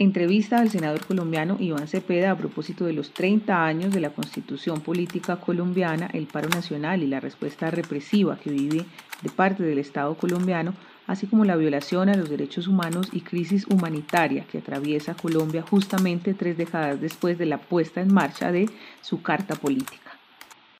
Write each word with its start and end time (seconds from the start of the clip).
Entrevista 0.00 0.60
al 0.60 0.70
senador 0.70 1.04
colombiano 1.04 1.58
Iván 1.60 1.86
Cepeda 1.86 2.30
a 2.30 2.34
propósito 2.34 2.86
de 2.86 2.94
los 2.94 3.12
30 3.12 3.66
años 3.66 3.92
de 3.92 4.00
la 4.00 4.08
Constitución 4.08 4.80
Política 4.80 5.36
Colombiana, 5.36 6.08
el 6.14 6.26
paro 6.26 6.48
nacional 6.48 7.02
y 7.02 7.06
la 7.06 7.20
respuesta 7.20 7.70
represiva 7.70 8.38
que 8.42 8.48
vive 8.48 8.86
de 9.20 9.28
parte 9.28 9.62
del 9.62 9.78
Estado 9.78 10.14
colombiano, 10.14 10.72
así 11.06 11.26
como 11.26 11.44
la 11.44 11.54
violación 11.54 12.08
a 12.08 12.16
los 12.16 12.30
derechos 12.30 12.66
humanos 12.66 13.10
y 13.12 13.20
crisis 13.20 13.66
humanitaria 13.66 14.46
que 14.50 14.56
atraviesa 14.56 15.12
Colombia 15.12 15.62
justamente 15.68 16.32
tres 16.32 16.56
décadas 16.56 16.98
después 16.98 17.36
de 17.36 17.44
la 17.44 17.58
puesta 17.58 18.00
en 18.00 18.10
marcha 18.10 18.50
de 18.50 18.70
su 19.02 19.20
Carta 19.20 19.54
Política. 19.54 20.18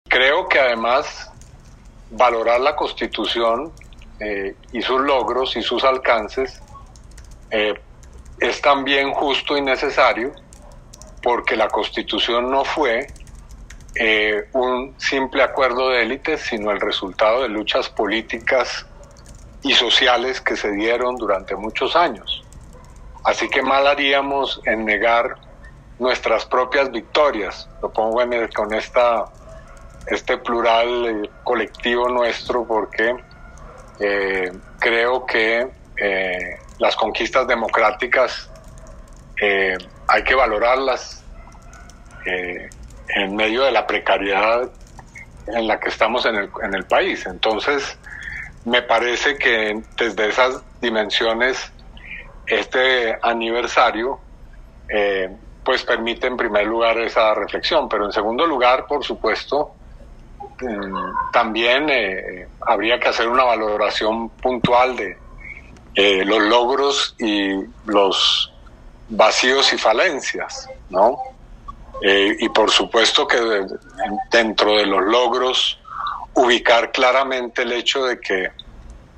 Creo 0.08 0.48
que 0.48 0.58
además 0.58 1.30
valorar 2.12 2.62
la 2.62 2.74
Constitución 2.74 3.70
eh, 4.18 4.56
y 4.72 4.80
sus 4.80 5.02
logros 5.02 5.58
y 5.58 5.62
sus 5.62 5.84
alcances 5.84 6.62
eh, 7.50 7.74
es 8.40 8.60
también 8.62 9.12
justo 9.12 9.56
y 9.56 9.60
necesario 9.60 10.32
porque 11.22 11.56
la 11.56 11.68
constitución 11.68 12.50
no 12.50 12.64
fue 12.64 13.06
eh, 13.94 14.48
un 14.52 14.94
simple 14.98 15.42
acuerdo 15.42 15.90
de 15.90 16.02
élites, 16.02 16.40
sino 16.40 16.70
el 16.70 16.80
resultado 16.80 17.42
de 17.42 17.48
luchas 17.48 17.90
políticas 17.90 18.86
y 19.62 19.72
sociales 19.74 20.40
que 20.40 20.56
se 20.56 20.72
dieron 20.72 21.16
durante 21.16 21.54
muchos 21.54 21.94
años. 21.94 22.42
Así 23.24 23.48
que 23.50 23.62
mal 23.62 23.86
haríamos 23.86 24.62
en 24.64 24.86
negar 24.86 25.36
nuestras 25.98 26.46
propias 26.46 26.90
victorias. 26.90 27.68
Lo 27.82 27.92
pongo 27.92 28.22
en 28.22 28.48
con 28.52 28.72
esta, 28.72 29.26
este 30.06 30.38
plural 30.38 31.06
eh, 31.06 31.30
colectivo 31.44 32.08
nuestro 32.08 32.64
porque 32.64 33.14
eh, 33.98 34.50
creo 34.78 35.26
que 35.26 35.68
las 36.80 36.96
conquistas 36.96 37.46
democráticas 37.46 38.50
eh, 39.40 39.76
hay 40.08 40.24
que 40.24 40.34
valorarlas 40.34 41.22
eh, 42.26 42.68
en 43.08 43.36
medio 43.36 43.62
de 43.62 43.70
la 43.70 43.86
precariedad 43.86 44.68
en 45.46 45.68
la 45.68 45.78
que 45.78 45.90
estamos 45.90 46.24
en 46.26 46.36
el, 46.36 46.50
en 46.62 46.74
el 46.74 46.84
país. 46.84 47.26
Entonces, 47.26 47.98
me 48.64 48.82
parece 48.82 49.36
que 49.36 49.82
desde 49.96 50.28
esas 50.28 50.62
dimensiones, 50.80 51.70
este 52.46 53.16
aniversario, 53.22 54.18
eh, 54.88 55.30
pues 55.62 55.84
permite 55.84 56.26
en 56.26 56.36
primer 56.36 56.66
lugar 56.66 56.98
esa 56.98 57.34
reflexión, 57.34 57.88
pero 57.88 58.06
en 58.06 58.12
segundo 58.12 58.46
lugar, 58.46 58.86
por 58.86 59.04
supuesto, 59.04 59.74
mm, 60.60 61.30
también 61.30 61.88
habría 62.66 62.98
que 62.98 63.08
hacer 63.08 63.28
una 63.28 63.44
valoración 63.44 64.30
puntual 64.30 64.96
de, 64.96 65.16
eh, 65.94 66.24
los 66.24 66.40
logros 66.42 67.14
y 67.18 67.52
los 67.86 68.52
vacíos 69.08 69.72
y 69.72 69.78
falencias, 69.78 70.68
¿no? 70.88 71.18
Eh, 72.02 72.36
y 72.38 72.48
por 72.48 72.70
supuesto 72.70 73.26
que 73.26 73.38
dentro 74.30 74.76
de 74.76 74.86
los 74.86 75.02
logros 75.02 75.78
ubicar 76.34 76.92
claramente 76.92 77.62
el 77.62 77.72
hecho 77.72 78.04
de 78.04 78.20
que 78.20 78.50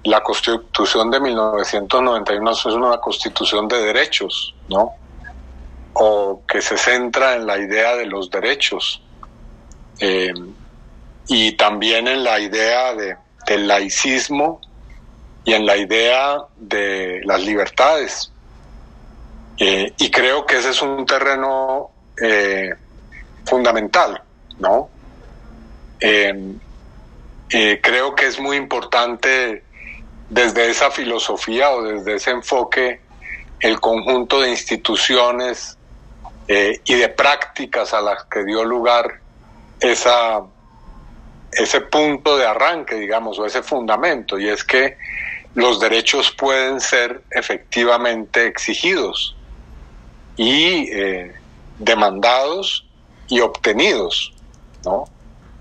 la 0.04 0.20
constitución 0.22 1.10
de 1.10 1.20
1991 1.20 2.50
es 2.50 2.64
una 2.64 2.98
constitución 2.98 3.68
de 3.68 3.82
derechos, 3.82 4.54
¿no? 4.68 4.92
O 5.92 6.42
que 6.48 6.60
se 6.60 6.76
centra 6.76 7.36
en 7.36 7.46
la 7.46 7.58
idea 7.58 7.94
de 7.96 8.06
los 8.06 8.30
derechos 8.30 9.02
eh, 10.00 10.32
y 11.28 11.52
también 11.52 12.08
en 12.08 12.24
la 12.24 12.40
idea 12.40 12.94
de, 12.94 13.16
del 13.46 13.68
laicismo 13.68 14.60
y 15.44 15.52
en 15.54 15.66
la 15.66 15.76
idea 15.76 16.38
de 16.56 17.20
las 17.24 17.42
libertades. 17.42 18.32
Eh, 19.58 19.92
y 19.98 20.10
creo 20.10 20.46
que 20.46 20.58
ese 20.58 20.70
es 20.70 20.82
un 20.82 21.04
terreno 21.04 21.90
eh, 22.20 22.70
fundamental, 23.44 24.22
¿no? 24.58 24.88
Eh, 26.00 26.58
creo 27.48 28.14
que 28.14 28.26
es 28.26 28.40
muy 28.40 28.56
importante 28.56 29.62
desde 30.30 30.70
esa 30.70 30.90
filosofía 30.90 31.70
o 31.70 31.82
desde 31.82 32.14
ese 32.14 32.30
enfoque 32.30 33.00
el 33.60 33.78
conjunto 33.78 34.40
de 34.40 34.50
instituciones 34.50 35.76
y 36.48 36.94
de 36.94 37.08
prácticas 37.10 37.94
a 37.94 38.00
las 38.00 38.24
que 38.24 38.44
dio 38.44 38.64
lugar 38.64 39.20
esa, 39.80 40.42
ese 41.52 41.80
punto 41.82 42.36
de 42.36 42.46
arranque, 42.46 42.96
digamos, 42.96 43.38
o 43.38 43.46
ese 43.46 43.62
fundamento, 43.62 44.38
y 44.38 44.48
es 44.48 44.64
que 44.64 44.96
los 45.54 45.80
derechos 45.80 46.30
pueden 46.30 46.80
ser 46.80 47.22
efectivamente 47.30 48.46
exigidos 48.46 49.36
y 50.36 50.90
eh, 50.90 51.34
demandados 51.78 52.86
y 53.28 53.40
obtenidos, 53.40 54.32
¿no? 54.84 55.04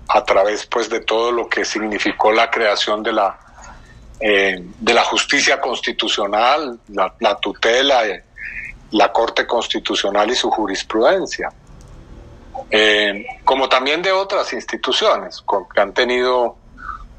A 0.08 0.24
través, 0.24 0.66
pues, 0.66 0.88
de 0.88 1.00
todo 1.00 1.30
lo 1.30 1.48
que 1.48 1.64
significó 1.64 2.32
la 2.32 2.50
creación 2.50 3.02
de 3.02 3.12
la 3.12 3.38
eh, 4.24 4.64
de 4.78 4.94
la 4.94 5.02
justicia 5.02 5.60
constitucional, 5.60 6.78
la, 6.88 7.40
tutela, 7.40 8.06
eh, 8.06 8.22
la 8.92 9.10
Corte 9.10 9.48
Constitucional 9.48 10.30
y 10.30 10.36
su 10.36 10.48
jurisprudencia, 10.48 11.52
como 13.44 13.68
también 13.68 14.00
de 14.00 14.12
otras 14.12 14.52
instituciones 14.52 15.42
que 15.74 15.80
han 15.80 15.92
tenido 15.92 16.56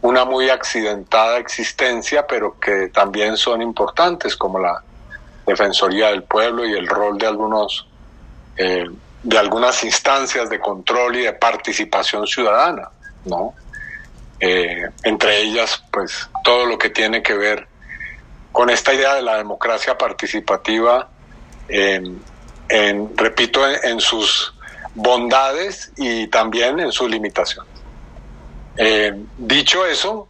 una 0.04 0.26
muy 0.26 0.50
accidentada 0.50 1.38
existencia, 1.38 2.28
pero 2.28 2.60
que 2.60 2.90
también 2.90 3.38
son 3.38 3.62
importantes, 3.62 4.36
como 4.36 4.60
la 4.60 4.84
Defensoría 5.48 6.10
del 6.10 6.24
Pueblo 6.24 6.66
y 6.66 6.74
el 6.74 6.88
rol 6.88 7.18
de 7.18 7.28
algunos 7.28 7.88
eh, 8.58 8.86
de 9.24 9.38
algunas 9.38 9.82
instancias 9.86 10.50
de 10.50 10.60
control 10.60 11.16
y 11.16 11.22
de 11.22 11.34
participación 11.34 12.28
ciudadana, 12.28 12.90
¿no? 13.24 13.54
Eh, 14.40 14.90
entre 15.04 15.42
ellas, 15.42 15.82
pues, 15.90 16.30
todo 16.44 16.66
lo 16.66 16.78
que 16.78 16.90
tiene 16.90 17.24
que 17.24 17.34
ver 17.34 17.66
con 18.52 18.70
esta 18.70 18.94
idea 18.94 19.16
de 19.16 19.22
la 19.22 19.38
democracia 19.38 19.98
participativa, 19.98 21.08
en, 21.70 22.22
repito, 23.16 23.66
en 23.66 24.02
sus 24.02 24.54
bondades 24.94 25.92
y 25.96 26.28
también 26.28 26.82
en 26.82 26.92
sus 26.92 27.10
limitaciones. 27.10 27.73
Eh, 28.76 29.14
dicho 29.38 29.86
eso, 29.86 30.28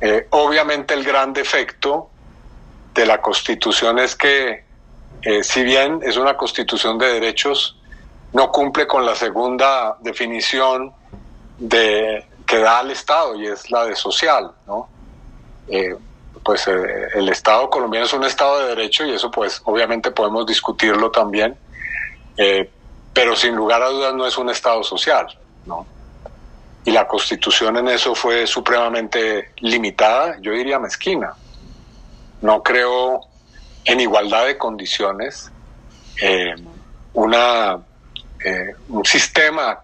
eh, 0.00 0.26
obviamente 0.30 0.94
el 0.94 1.04
gran 1.04 1.32
defecto 1.32 2.10
de 2.94 3.06
la 3.06 3.20
Constitución 3.20 3.98
es 3.98 4.16
que, 4.16 4.64
eh, 5.22 5.44
si 5.44 5.62
bien 5.62 6.00
es 6.02 6.16
una 6.16 6.36
Constitución 6.36 6.98
de 6.98 7.12
derechos, 7.14 7.76
no 8.32 8.50
cumple 8.50 8.86
con 8.86 9.06
la 9.06 9.14
segunda 9.14 9.96
definición 10.00 10.92
de, 11.58 12.26
que 12.46 12.58
da 12.58 12.80
al 12.80 12.90
Estado 12.90 13.36
y 13.36 13.46
es 13.46 13.70
la 13.70 13.84
de 13.84 13.96
social, 13.96 14.52
¿no? 14.66 14.88
pues 16.44 16.66
el 16.66 17.28
Estado 17.28 17.68
colombiano 17.68 18.06
es 18.06 18.12
un 18.14 18.24
Estado 18.24 18.60
de 18.60 18.68
derecho 18.68 19.04
y 19.04 19.12
eso 19.12 19.30
pues 19.30 19.60
obviamente 19.64 20.10
podemos 20.10 20.46
discutirlo 20.46 21.10
también, 21.10 21.58
pero 23.12 23.36
sin 23.36 23.54
lugar 23.54 23.82
a 23.82 23.90
dudas 23.90 24.14
no 24.14 24.26
es 24.26 24.38
un 24.38 24.48
Estado 24.48 24.82
social, 24.82 25.26
¿no? 25.66 25.86
Y 26.88 26.90
la 26.90 27.06
constitución 27.06 27.76
en 27.76 27.88
eso 27.88 28.14
fue 28.14 28.46
supremamente 28.46 29.50
limitada, 29.58 30.38
yo 30.40 30.52
diría 30.52 30.78
mezquina. 30.78 31.34
No 32.40 32.62
creo 32.62 33.20
en 33.84 34.00
igualdad 34.00 34.46
de 34.46 34.56
condiciones 34.56 35.52
eh, 36.22 36.54
una, 37.12 37.78
eh, 38.42 38.74
un 38.88 39.04
sistema 39.04 39.80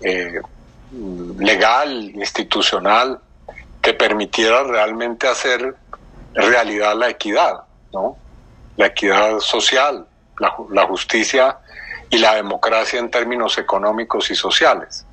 eh, 0.00 0.40
legal, 1.38 2.10
institucional, 2.16 3.20
que 3.80 3.94
permitiera 3.94 4.64
realmente 4.64 5.28
hacer 5.28 5.76
realidad 6.34 6.96
la 6.96 7.10
equidad, 7.10 7.60
¿no? 7.92 8.16
la 8.76 8.86
equidad 8.86 9.38
social, 9.38 10.04
la, 10.40 10.52
la 10.70 10.84
justicia 10.84 11.58
y 12.10 12.18
la 12.18 12.34
democracia 12.34 12.98
en 12.98 13.08
términos 13.08 13.56
económicos 13.56 14.32
y 14.32 14.34
sociales. 14.34 15.04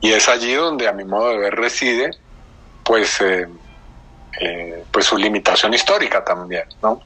Y 0.00 0.12
es 0.12 0.28
allí 0.28 0.54
donde 0.54 0.88
a 0.88 0.92
mi 0.92 1.04
modo 1.04 1.30
de 1.30 1.38
ver 1.38 1.54
reside 1.54 2.10
pues, 2.84 3.20
eh, 3.20 3.48
eh, 4.40 4.84
pues 4.92 5.06
su 5.06 5.16
limitación 5.16 5.74
histórica 5.74 6.24
también, 6.24 6.64
¿no? 6.82 7.00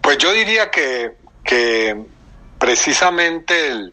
Pues 0.00 0.16
yo 0.16 0.32
diría 0.32 0.70
que, 0.70 1.16
que 1.44 2.06
precisamente 2.58 3.90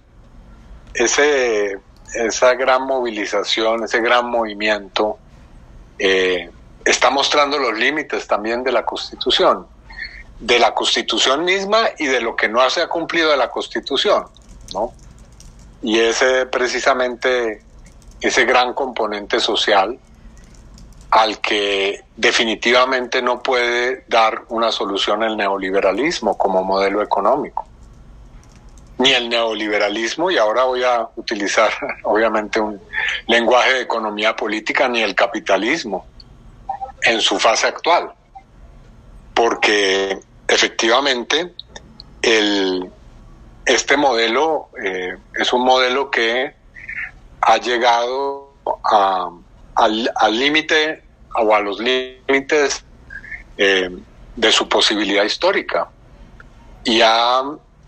ese, 0.94 1.78
esa 2.13 2.54
gran 2.54 2.84
movilización, 2.84 3.84
ese 3.84 4.00
gran 4.00 4.30
movimiento, 4.30 5.18
eh, 6.00 6.50
está 6.86 7.10
mostrando 7.10 7.57
los 7.57 7.78
límites 7.78 8.28
también 8.28 8.63
de 8.63 8.72
la 8.72 8.86
Constitución, 8.86 9.68
de 10.40 10.60
la 10.60 10.74
Constitución 10.74 11.44
misma 11.44 11.90
y 11.98 12.06
de 12.06 12.22
lo 12.22 12.36
que 12.36 12.48
no 12.48 12.68
se 12.69 12.81
ha 12.81 12.88
cumplido 12.88 13.31
de 13.31 13.38
la 13.38 13.50
Constitución, 13.50 14.28
¿no? 14.74 14.94
Y 15.81 16.00
ese 16.00 16.46
precisamente 16.46 17.63
ese 18.22 18.46
gran 18.46 18.74
componente 18.74 19.40
social 19.40 20.00
al 21.12 21.40
que 21.40 22.04
definitivamente 22.18 23.22
no 23.22 23.42
puede 23.42 24.04
dar 24.08 24.44
una 24.50 24.72
solución 24.72 25.24
el 25.24 25.38
neoliberalismo 25.38 26.38
como 26.38 26.64
modelo 26.64 27.02
económico. 27.02 27.66
ni 28.98 29.12
el 29.12 29.28
neoliberalismo, 29.28 30.32
y 30.32 30.38
ahora 30.38 30.64
voy 30.64 30.82
a 30.84 31.10
utilizar 31.18 31.70
obviamente 32.04 32.62
un 32.62 32.80
lenguaje 33.28 33.74
de 33.74 33.82
economía 33.82 34.36
política, 34.36 34.88
ni 34.88 35.02
el 35.02 35.14
capitalismo 35.14 36.06
en 37.02 37.20
su 37.20 37.38
fase 37.38 37.68
actual. 37.68 38.14
Porque 39.34 40.18
efectivamente 40.48 41.54
el, 42.22 42.90
este 43.66 43.98
modelo 43.98 44.70
eh, 44.82 45.18
es 45.34 45.52
un 45.52 45.64
modelo 45.64 46.10
que 46.10 46.56
ha 47.45 47.57
llegado 47.57 48.53
al 49.75 50.39
límite 50.39 51.03
o 51.36 51.53
a 51.53 51.59
los 51.59 51.80
límites 51.80 52.83
eh, 53.57 53.89
de 54.36 54.51
su 54.51 54.68
posibilidad 54.68 55.24
histórica. 55.24 55.88
Y 56.83 57.01
ha 57.01 57.44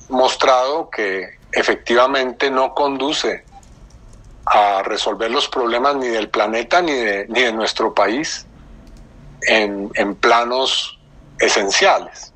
mostrado 0.09 0.89
que 0.91 1.37
efectivamente 1.51 2.51
no 2.51 2.73
conduce 2.75 3.45
a 4.45 4.83
resolver 4.83 5.31
los 5.31 5.47
problemas 5.49 5.95
ni 5.95 6.07
del 6.07 6.29
planeta 6.29 6.81
ni 6.81 6.93
de, 6.93 7.25
ni 7.27 7.41
de 7.41 7.51
nuestro 7.51 7.93
país 7.93 8.45
en, 9.41 9.89
planos 10.15 10.99
esenciales, 11.39 12.31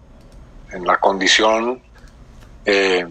en 0.71 0.85
la 0.85 0.99
condición 0.99 1.81
eh, 2.65 3.05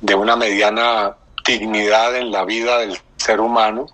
de 0.00 0.14
una 0.14 0.36
mediana 0.36 1.16
dignidad 1.44 2.14
en 2.16 2.30
la 2.30 2.44
vida 2.44 2.78
del 2.78 2.98
ser 3.20 3.40
humano, 3.40 3.86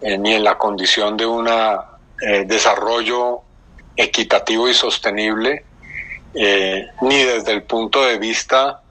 eh, 0.00 0.16
ni 0.18 0.34
en 0.34 0.44
la 0.44 0.56
condición 0.56 1.16
de 1.16 1.26
un 1.26 1.48
eh, 1.48 2.44
desarrollo 2.46 3.42
equitativo 3.96 4.68
y 4.68 4.74
sostenible, 4.74 5.64
ni 7.00 7.22
desde 7.22 7.52
el 7.52 7.62
punto 7.62 8.04
de 8.04 8.18
vista 8.18 8.82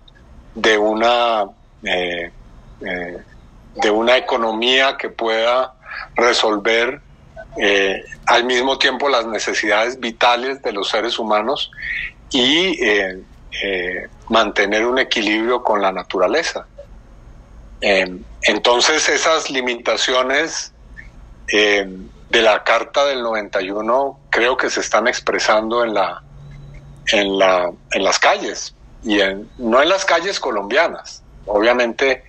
de 0.55 0.79
una, 0.79 1.45
de 1.83 3.91
una 3.91 4.17
economía 4.17 4.97
que 4.97 5.09
pueda 5.09 5.75
resolver 6.15 7.01
al 8.25 8.45
mismo 8.45 8.79
tiempo 8.79 9.09
las 9.09 9.27
necesidades 9.27 9.99
vitales 9.99 10.63
de 10.63 10.71
los 10.71 10.89
seres 10.89 11.19
humanos 11.19 11.69
y 12.31 12.79
eh, 13.63 14.09
mantener 14.27 14.85
un 14.85 14.99
equilibrio 14.99 15.63
con 15.63 15.81
la 15.81 15.91
naturaleza. 15.91 16.65
Entonces 18.45 19.09
esas 19.09 19.49
limitaciones 19.49 20.71
em, 21.47 22.07
de 22.29 22.41
la 22.41 22.63
Carta 22.63 23.05
del 23.05 23.21
91 23.23 24.19
creo 24.29 24.57
que 24.57 24.69
se 24.69 24.81
están 24.81 25.07
expresando 25.07 25.83
en, 25.83 25.93
la, 25.93 26.21
en, 27.11 27.39
la, 27.39 27.71
en 27.91 28.03
las 28.03 28.19
calles, 28.19 28.75
y 29.03 29.19
en, 29.19 29.49
no 29.57 29.81
en 29.81 29.89
las 29.89 30.05
calles 30.05 30.39
colombianas. 30.39 31.23
Obviamente 31.45 32.23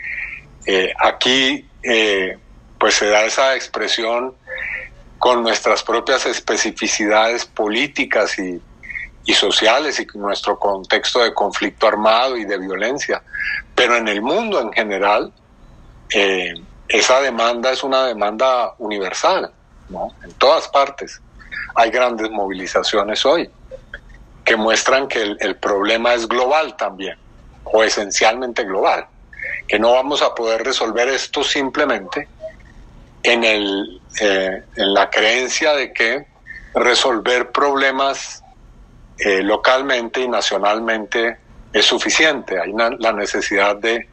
eh, 0.66 0.92
aquí 0.98 1.68
eh, 1.82 2.38
pues 2.78 2.94
se 2.94 3.06
da 3.06 3.24
esa 3.24 3.54
expresión 3.54 4.34
con 5.18 5.42
nuestras 5.42 5.82
propias 5.82 6.26
especificidades 6.26 7.46
políticas 7.46 8.38
y, 8.38 8.60
y 9.24 9.34
sociales 9.34 9.98
y 10.00 10.06
nuestro 10.18 10.58
contexto 10.58 11.22
de 11.22 11.34
conflicto 11.34 11.86
armado 11.88 12.36
y 12.36 12.44
de 12.44 12.58
violencia. 12.58 13.22
Pero 13.74 13.96
en 13.96 14.08
el 14.08 14.22
mundo 14.22 14.60
en 14.60 14.72
general, 14.72 15.32
eh, 16.12 16.54
esa 16.88 17.20
demanda 17.20 17.72
es 17.72 17.82
una 17.82 18.06
demanda 18.06 18.74
universal, 18.78 19.50
¿no? 19.88 20.14
En 20.22 20.32
todas 20.34 20.68
partes. 20.68 21.20
Hay 21.74 21.90
grandes 21.90 22.30
movilizaciones 22.30 23.24
hoy 23.26 23.50
que 24.44 24.56
muestran 24.56 25.08
que 25.08 25.22
el, 25.22 25.56
problema 25.56 26.14
es 26.14 26.28
global 26.28 26.76
también, 26.76 27.18
o 27.64 27.82
esencialmente 27.82 28.62
global, 28.62 29.06
que 29.66 29.78
no 29.78 29.92
vamos 29.92 30.22
a 30.22 30.34
poder 30.34 30.62
resolver 30.62 31.08
esto 31.08 31.42
simplemente 31.42 32.28
en, 33.24 33.42
el, 33.42 34.00
eh, 34.20 34.62
en 34.76 34.94
la 34.94 35.10
creencia 35.10 35.72
de 35.72 35.92
que 35.92 36.26
resolver 36.74 37.50
problemas 37.50 38.44
eh, 39.18 39.42
localmente 39.42 40.20
y 40.20 40.28
nacionalmente 40.28 41.38
es 41.72 41.84
suficiente. 41.84 42.60
Hay 42.60 42.72
la 42.98 43.12
necesidad 43.12 43.76
de 43.76 44.08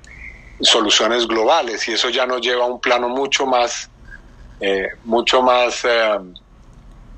soluciones 0.60 1.28
globales 1.28 1.88
y 1.88 1.94
eso 1.94 2.10
ya 2.10 2.26
nos 2.26 2.42
lleva 2.42 2.66
a 2.66 2.68
un 2.68 2.80
plano 2.80 3.10
mucho 3.10 3.46
más, 3.46 3.90
eh, 4.60 4.88
mucho 5.04 5.42
más 5.42 5.84
eh, 5.86 6.20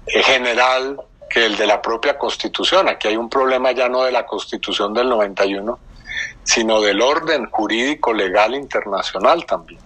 general 0.06 1.00
que 1.30 1.46
el 1.46 1.58
de 1.58 1.68
la 1.68 1.82
propia 1.82 2.18
Constitución. 2.18 2.88
Aquí 2.88 3.08
hay 3.08 3.18
un 3.18 3.30
problema 3.30 3.72
ya 3.72 3.90
no 3.90 4.04
de 4.04 4.12
la 4.12 4.26
Constitución 4.26 4.94
del 4.94 5.10
91, 5.10 5.80
sino 6.44 6.82
del 6.82 7.02
orden 7.02 7.50
jurídico 7.50 8.14
legal 8.14 8.56
internacional 8.56 9.46
también. 9.46 9.82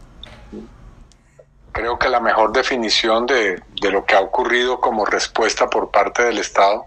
Creo 1.72 1.98
que 1.98 2.10
la 2.10 2.20
mejor 2.20 2.52
definición 2.52 3.26
de, 3.26 3.62
de 3.82 3.92
lo 3.92 4.06
que 4.06 4.16
ha 4.16 4.20
ocurrido 4.20 4.80
como 4.80 5.06
respuesta 5.06 5.70
por 5.70 5.92
parte 5.92 6.24
del 6.24 6.40
Estado 6.40 6.86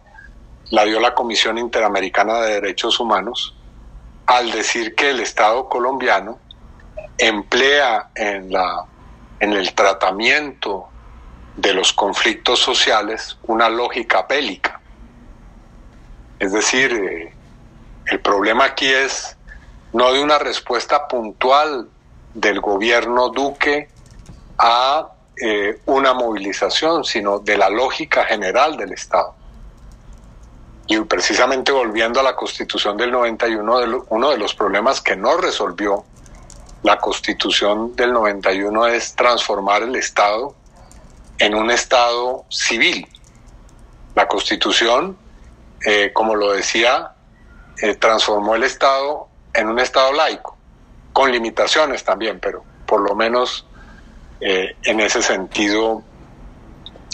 la 0.71 0.85
dio 0.85 1.01
la 1.01 1.15
Comisión 1.15 1.59
Interamericana 1.59 2.41
de 2.41 2.55
Derechos 2.55 2.99
Humanos 2.99 3.55
al 4.27 4.51
decir 4.51 4.95
que 4.95 5.11
el 5.11 5.21
Estado 5.21 5.69
colombiano 5.69 6.39
emplea 7.19 8.11
en, 8.15 8.53
la, 8.53 8.85
en 9.41 9.53
el 9.53 9.75
tratamiento 9.75 10.89
de 11.57 11.75
los 11.75 11.93
conflictos 11.93 12.59
sociales 12.59 13.39
una 13.45 13.69
lógica 13.69 14.27
bélica. 14.29 14.81
Es 16.39 16.53
decir, 16.53 16.93
eh, 16.93 17.35
el 18.07 18.21
problema 18.21 18.65
aquí 18.65 18.89
es 18.89 19.37
no 19.93 20.13
de 20.13 20.23
una 20.23 20.39
respuesta 20.39 21.07
puntual 21.07 21.89
del 22.35 22.61
gobierno 22.61 23.29
Duque 23.29 23.89
a 24.59 25.09
eh, 25.37 25.81
una 25.87 26.15
movilización, 26.15 27.05
sino 27.05 27.39
de 27.39 27.57
la 27.57 27.69
lógica 27.69 28.25
general 28.25 28.77
del 28.77 28.93
Estado. 28.93 29.35
Y 30.87 30.99
precisamente 31.01 31.73
volviendo 31.73 32.21
a 32.21 32.23
la 32.23 32.35
constitución 32.35 32.97
del 32.97 33.13
91, 33.13 34.07
uno 34.09 34.31
de 34.31 34.39
los 34.39 34.55
problemas 34.55 35.01
que 35.01 35.17
no 35.17 35.37
resolvió 35.37 36.05
la 36.83 36.99
constitución 36.99 37.95
del 37.95 38.13
91 38.13 38.87
es 38.89 39.15
transformar 39.15 39.83
el 39.83 39.95
Estado 39.97 40.55
en 41.39 41.55
un 41.55 41.71
Estado 41.71 42.45
civil. 42.49 43.07
La 44.15 44.27
constitución, 44.27 45.17
eh, 45.87 46.13
como 46.13 46.35
lo 46.35 46.53
decía, 46.53 47.13
eh, 47.81 47.95
transformó 47.95 48.55
el 48.55 48.65
Estado 48.65 49.29
en 49.55 49.69
un 49.69 49.79
Estado 49.79 50.13
laico, 50.13 50.57
con 51.13 51.31
limitaciones 51.31 52.05
también, 52.05 52.41
pero 52.41 52.65
por 52.87 53.01
lo 53.01 53.15
menos 53.15 53.67
eh, 54.41 54.77
en 54.85 55.01
ese 55.01 55.23
sentido 55.23 56.03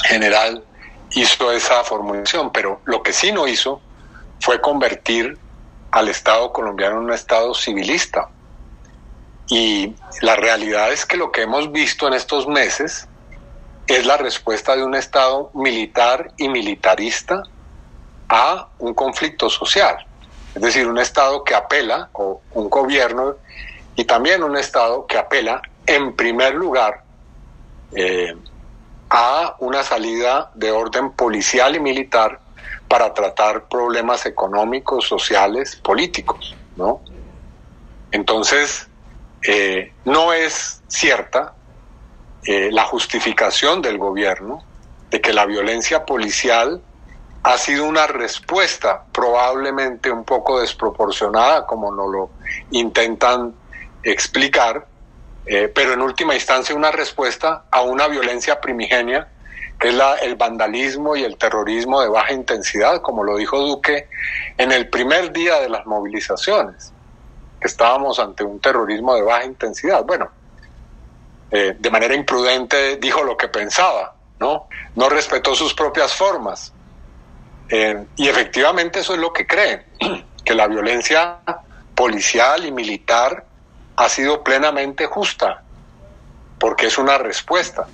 general 0.05 0.65
hizo 1.13 1.53
esa 1.53 1.85
formulación, 1.85 2.51
pero 2.53 2.81
lo 2.85 3.03
que 3.03 3.13
sí 3.13 3.33
no 3.33 3.47
hizo 3.47 3.81
fue 4.41 4.61
convertir 4.61 5.39
al 5.91 6.09
Estado 6.09 6.53
colombiano 6.53 6.99
en 6.99 7.05
un 7.05 7.13
Estado 7.13 7.55
civilista. 7.55 8.29
Y 9.49 9.95
la 10.21 10.37
realidad 10.37 10.93
es 10.93 11.07
que 11.07 11.17
lo 11.17 11.33
que 11.33 11.43
hemos 11.43 11.73
visto 11.73 12.07
en 12.07 12.15
estos 12.15 12.47
meses 12.47 13.09
es 13.87 14.05
la 14.05 14.19
respuesta 14.19 14.77
de 14.77 14.85
un 14.85 14.95
Estado 14.95 15.51
militar 15.55 16.33
y 16.37 16.49
militarista 16.49 17.43
a 18.29 18.69
un 18.79 18.93
conflicto 18.93 19.49
social. 19.49 20.07
Es 20.55 20.61
decir, 20.61 20.87
un 20.87 20.99
Estado 20.99 21.43
que 21.45 21.55
apela, 21.55 22.11
o 22.13 22.43
un 22.53 22.69
gobierno, 22.69 23.37
y 23.97 24.05
también 24.05 24.43
un 24.43 24.57
Estado 24.57 25.07
que 25.07 25.17
apela, 25.17 25.63
en 25.87 26.15
primer 26.15 26.55
lugar, 26.55 27.03
eh, 27.93 28.37
a 29.09 29.57
una 29.61 29.83
salida 29.83 30.51
de 30.55 30.71
orden 30.71 31.13
policial 31.13 31.75
y 31.75 31.81
militar 31.81 32.41
para 32.89 33.15
tratar 33.15 33.69
problemas 33.69 34.27
económicos, 34.27 35.07
sociales, 35.07 35.77
políticos, 35.77 36.55
¿no? 36.77 37.01
Entonces, 38.11 38.88
eh, 39.43 39.93
no 40.05 40.33
es 40.33 40.83
cierta 40.89 41.55
eh, 42.45 42.71
la 42.73 42.85
justificación 42.85 43.83
del 43.83 43.99
gobierno 43.99 44.63
de 45.11 45.21
que 45.21 45.33
la 45.33 45.47
violencia 45.47 46.05
policial 46.05 46.83
ha 47.43 47.57
sido 47.57 47.85
una 47.85 48.07
respuesta 48.07 49.05
probablemente 49.13 50.11
un 50.11 50.25
poco 50.25 50.61
desproporcionada, 50.61 51.67
como 51.67 51.95
nos 51.95 52.11
lo 52.11 52.31
intentan 52.71 53.55
explicar, 54.03 54.87
eh, 55.47 55.71
pero 55.75 55.93
en 55.93 56.03
última 56.03 56.35
instancia 56.35 56.75
una 56.75 56.91
respuesta 56.91 57.65
a 57.71 57.83
una 57.83 58.09
violencia 58.09 58.61
primigenia, 58.61 59.29
que 59.79 59.89
es 59.89 59.95
la, 59.95 60.17
el 60.17 60.35
vandalismo 60.35 61.17
y 61.17 61.23
el 61.23 61.37
terrorismo 61.37 62.01
de 62.01 62.09
baja 62.09 62.33
intensidad, 62.33 63.01
como 63.01 63.23
lo 63.23 63.37
dijo 63.37 63.59
Duque 63.61 64.09
en 64.57 64.73
el 64.73 64.89
primer 64.89 65.33
día 65.33 65.61
de 65.61 65.69
las 65.69 65.87
movilizaciones, 65.87 66.93
estábamos 67.61 68.19
ante 68.19 68.45
un 68.45 68.61
terrorismo 68.61 69.15
de 69.15 69.23
baja 69.23 69.45
intensidad. 69.45 70.05
Bueno, 70.05 70.31
eh, 71.51 71.77
de 71.79 71.91
manera 71.91 72.15
imprudente 72.15 72.97
dijo 72.97 73.25
lo 73.25 73.37
que 73.37 73.49
pensaba, 73.49 74.15
¿no? 74.39 74.69
No 74.95 75.09
respetó 75.09 75.55
sus 75.55 75.73
propias 75.75 76.15
formas. 76.15 76.73
Eh, 77.71 78.07
y 78.17 78.29
efectivamente 78.29 79.01
eso 79.01 79.15
es 79.15 79.21
lo 79.21 79.33
que 79.33 79.47
creen, 79.47 79.85
que 80.45 80.55
la 80.55 80.67
violencia 80.67 81.41
policial 81.95 82.65
y 82.67 82.73
militar 82.73 83.45
ha 83.97 84.09
sido 84.09 84.45
plenamente 84.45 85.07
justa, 85.07 85.63
porque 86.59 86.87
es 86.87 86.99
una 86.99 87.19
respuesta 87.19 87.89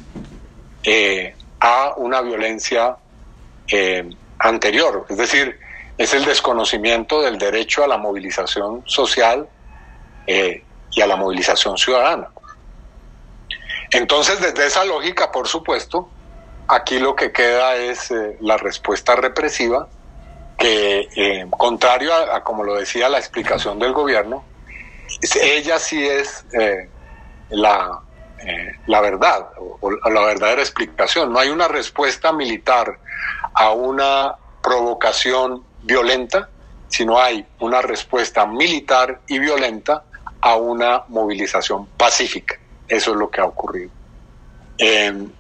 eh, 0.83 1.35
a 1.61 1.95
una 1.97 2.21
violencia 2.21 2.97
anterior, 4.39 5.07
es 5.09 5.17
decir, 5.17 5.59
es 5.97 6.13
el 6.13 6.27
desconocimiento 6.27 7.23
del 7.23 7.39
derecho 7.39 7.83
a 7.83 7.89
la 7.89 7.97
movilización 7.97 8.83
social 8.85 9.49
eh, 10.27 10.63
y 10.93 11.01
a 11.01 11.07
la 11.07 11.17
movilización 11.17 11.77
ciudadana. 11.77 12.29
Entonces, 13.91 14.41
desde 14.41 14.67
esa 14.67 14.85
lógica, 14.85 15.31
por 15.31 15.49
supuesto, 15.49 16.09
aquí 16.69 16.99
lo 16.99 17.15
que 17.15 17.33
queda 17.33 17.77
es 17.77 18.13
la 18.41 18.57
respuesta 18.57 19.15
represiva, 19.15 19.89
que 20.59 21.47
contrario 21.51 22.13
a, 22.15 22.43
como 22.43 22.65
lo 22.65 22.75
decía 22.75 23.09
la 23.09 23.19
explicación 23.19 23.79
del 23.79 23.93
gobierno, 23.93 24.45
ella 25.43 25.79
sí 25.79 26.07
es 26.07 26.45
la, 27.51 28.01
eh, 28.47 28.73
la 28.87 29.01
verdad 29.01 29.49
o, 29.57 29.91
la 29.91 30.21
verdadera 30.21 30.61
explicación. 30.61 31.33
No 31.33 31.39
hay 31.39 31.49
una 31.49 31.69
respuesta 31.69 32.33
militar 32.33 32.99
a 33.55 33.71
una 33.71 34.35
provocación 34.63 35.65
violenta, 35.83 36.49
sino 36.89 37.19
hay 37.19 37.47
una 37.61 37.81
respuesta 37.81 38.47
militar 38.47 39.21
y 39.27 39.39
violenta 39.39 40.05
a 40.45 40.57
una 40.57 41.05
movilización 41.09 41.87
pacífica. 41.97 42.57
Eso 42.87 43.13
es 43.13 43.17
lo 43.17 43.31
que 43.31 43.41
ha 43.41 43.47
ocurrido. 43.47 43.91
Em, 44.77 45.31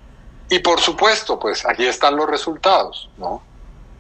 y 0.49 0.58
por 0.61 0.80
supuesto, 0.80 1.38
pues 1.38 1.66
aquí 1.66 1.84
están 1.84 2.16
los 2.16 2.26
resultados, 2.26 3.11
¿no? 3.18 3.42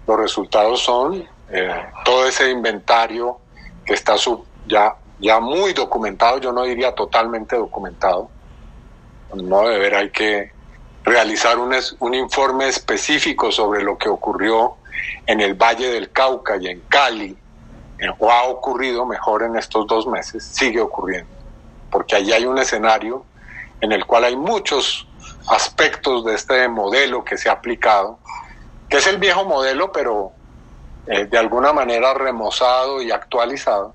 Los 0.06 0.18
resultados 0.18 0.80
son 0.80 1.28
eh, 1.50 1.86
todo 2.06 2.26
ese 2.26 2.50
inventario 2.50 3.38
que 3.84 3.92
está 3.92 4.16
ya, 4.66 4.96
ya 5.20 5.40
muy 5.40 5.74
documentado, 5.74 6.38
yo 6.38 6.52
no 6.52 6.62
diría 6.62 6.94
totalmente 6.94 7.54
documentado, 7.54 8.30
no 9.34 9.68
de 9.68 9.78
ver 9.78 9.94
hay 9.96 10.10
que 10.10 10.52
realizar 11.02 11.58
un, 11.58 11.74
un 11.98 12.14
informe 12.14 12.68
específico 12.68 13.52
sobre 13.52 13.82
lo 13.82 13.98
que 13.98 14.08
ocurrió 14.08 14.76
en 15.26 15.42
el 15.42 15.52
Valle 15.52 15.90
del 15.90 16.10
Cauca 16.12 16.56
y 16.56 16.68
en 16.68 16.80
Cali, 16.88 17.36
o 18.18 18.30
ha 18.30 18.44
ocurrido 18.44 19.06
mejor 19.06 19.42
en 19.42 19.56
estos 19.56 19.86
dos 19.86 20.06
meses, 20.06 20.44
sigue 20.44 20.80
ocurriendo, 20.80 21.30
porque 21.90 22.16
allí 22.16 22.32
hay 22.32 22.44
un 22.44 22.58
escenario 22.58 23.24
en 23.80 23.92
el 23.92 24.04
cual 24.06 24.24
hay 24.24 24.36
muchos 24.36 25.06
aspectos 25.48 26.24
de 26.24 26.34
este 26.34 26.68
modelo 26.68 27.24
que 27.24 27.36
se 27.36 27.48
ha 27.48 27.52
aplicado, 27.52 28.18
que 28.88 28.98
es 28.98 29.06
el 29.06 29.18
viejo 29.18 29.44
modelo, 29.44 29.92
pero 29.92 30.32
eh, 31.06 31.26
de 31.26 31.38
alguna 31.38 31.72
manera 31.72 32.14
remozado 32.14 33.02
y 33.02 33.10
actualizado, 33.10 33.94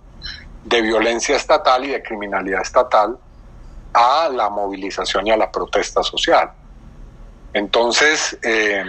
de 0.63 0.81
violencia 0.81 1.35
estatal 1.35 1.85
y 1.85 1.89
de 1.89 2.03
criminalidad 2.03 2.61
estatal, 2.61 3.17
a 3.93 4.29
la 4.29 4.49
movilización 4.49 5.27
y 5.27 5.31
a 5.31 5.37
la 5.37 5.51
protesta 5.51 6.03
social. 6.03 6.51
Entonces, 7.53 8.37
eh, 8.43 8.83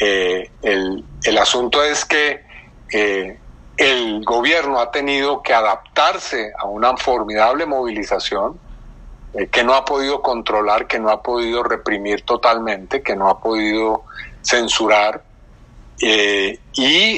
eh, 0.00 0.50
el, 0.62 1.38
asunto 1.38 1.82
es 1.82 2.04
que 2.04 2.44
eh, 2.92 3.38
el 3.78 4.24
gobierno 4.24 4.80
ha 4.80 4.90
tenido 4.90 5.42
que 5.42 5.54
adaptarse 5.54 6.52
a 6.58 6.66
una 6.66 6.96
formidable 6.96 7.64
movilización 7.64 8.58
que 9.52 9.62
no 9.62 9.74
ha 9.74 9.84
podido 9.84 10.20
controlar, 10.20 10.86
que 10.86 10.98
no 10.98 11.10
ha 11.10 11.22
podido 11.22 11.62
reprimir 11.62 12.22
totalmente, 12.22 13.02
que 13.02 13.14
no 13.14 13.28
ha 13.30 13.40
podido 13.40 14.04
censurar 14.42 15.22
y 16.00 16.58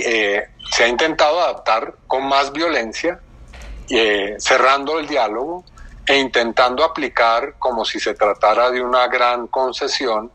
se 0.02 0.84
ha 0.84 0.88
intentado 0.88 1.40
adaptar 1.40 1.94
con 2.06 2.26
más 2.26 2.52
violencia, 2.52 3.18
cerrando 4.38 4.98
el 4.98 5.06
diálogo, 5.06 5.64
e 6.06 6.18
intentando 6.18 6.84
aplicar, 6.84 7.54
como 7.58 7.84
si 7.84 8.00
se 8.00 8.14
tratara 8.14 8.70
de 8.70 8.82
una 8.82 9.06
gran 9.06 9.46
concesión, 9.46 10.30